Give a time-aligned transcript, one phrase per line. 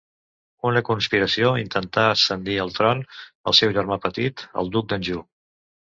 [0.67, 3.03] Una conspiració intentà ascendir al tron
[3.51, 5.23] al seu germà petit, el duc d'Anjou.